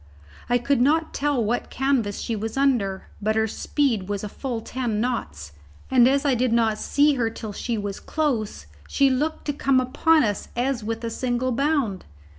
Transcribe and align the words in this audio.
I 0.49 0.57
could 0.57 0.81
not 0.81 1.13
tell 1.13 1.45
what 1.45 1.69
canvas 1.69 2.19
she 2.19 2.35
was 2.35 2.57
under, 2.57 3.09
but 3.21 3.35
her 3.35 3.47
speed 3.47 4.09
was 4.09 4.23
a 4.23 4.29
full 4.29 4.59
ten 4.59 4.99
knots, 4.99 5.51
and 5.91 6.07
as 6.07 6.25
I 6.25 6.33
did 6.33 6.51
not 6.51 6.79
see 6.79 7.13
her 7.13 7.29
till 7.29 7.53
she 7.53 7.77
was 7.77 7.99
close, 7.99 8.65
she 8.87 9.11
looked 9.11 9.45
to 9.45 9.53
come 9.53 9.79
upon 9.79 10.23
us 10.23 10.47
as 10.55 10.83
with 10.83 11.03
a 11.03 11.11
single 11.11 11.51
bound. 11.51 12.05